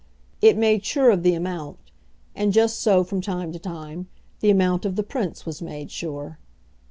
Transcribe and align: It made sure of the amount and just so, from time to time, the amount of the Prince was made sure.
It 0.41 0.57
made 0.57 0.83
sure 0.83 1.11
of 1.11 1.21
the 1.21 1.35
amount 1.35 1.77
and 2.33 2.51
just 2.51 2.79
so, 2.79 3.03
from 3.03 3.21
time 3.21 3.51
to 3.51 3.59
time, 3.59 4.07
the 4.39 4.49
amount 4.49 4.83
of 4.83 4.95
the 4.95 5.03
Prince 5.03 5.45
was 5.45 5.61
made 5.61 5.91
sure. 5.91 6.39